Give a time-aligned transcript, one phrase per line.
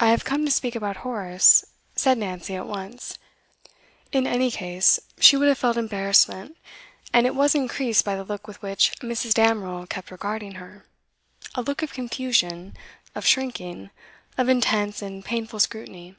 [0.00, 3.18] 'I have come to speak about Horace,' said Nancy, at once.
[4.10, 6.56] In any case, she would have felt embarrassment,
[7.12, 9.34] and it was increased by the look with which Mrs.
[9.34, 10.86] Damerel kept regarding her,
[11.54, 12.78] a look of confusion,
[13.14, 13.90] of shrinking,
[14.38, 16.16] of intense and painful scrutiny.